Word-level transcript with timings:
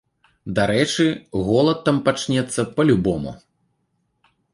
Дарэчы, 0.59 1.03
голад 1.49 1.79
там 1.89 1.97
пачнецца 2.07 2.61
па-любому. 2.79 3.35